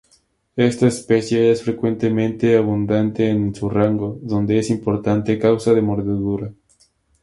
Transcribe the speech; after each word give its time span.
Esta 0.55 0.87
especie 0.87 1.51
es 1.51 1.61
frecuentemente 1.61 2.57
abundante 2.57 3.29
en 3.29 3.53
su 3.53 3.69
rango, 3.69 4.17
donde 4.23 4.57
es 4.57 4.71
importante 4.71 5.37
causa 5.37 5.75
de 5.75 5.83
mordedura. 5.83 6.51